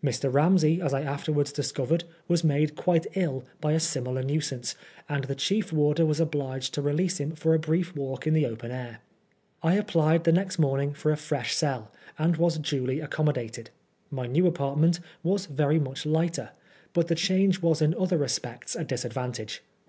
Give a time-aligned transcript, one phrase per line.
[0.00, 0.32] Mr.
[0.32, 4.76] Ramsey, as I afterwards discovered, was made quite ill by a similar nuisance,
[5.08, 8.46] and the chief warder was obliged to release him for a brief walk in the
[8.46, 9.00] open air.
[9.60, 13.70] I applied the next morning for a fresh cell, and was duly accommo dated.
[14.08, 16.50] My new apartment was very much lighter,
[16.92, 19.64] but the change was in other respects a disadvantage.